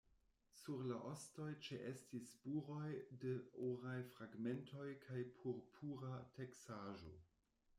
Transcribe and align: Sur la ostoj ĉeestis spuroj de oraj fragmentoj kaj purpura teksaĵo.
Sur 0.59 0.79
la 0.91 0.95
ostoj 1.09 1.49
ĉeestis 1.67 2.31
spuroj 2.37 2.87
de 3.25 3.33
oraj 3.67 3.99
fragmentoj 4.15 4.89
kaj 5.05 5.21
purpura 5.43 6.19
teksaĵo. 6.41 7.13